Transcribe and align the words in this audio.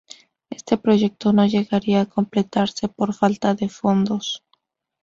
Este 0.49 0.77
proyecto 0.79 1.31
no 1.31 1.45
llegaría 1.45 2.01
a 2.01 2.05
completarse 2.07 2.87
por 2.87 3.13
falta 3.13 3.53
de 3.53 3.69
fondos. 3.69 4.43